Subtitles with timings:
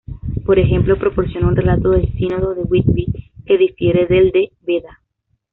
[0.47, 3.05] Por ejemplo, proporciona un relato del Sínodo de Whitby,
[3.45, 4.99] que difiere del de Beda.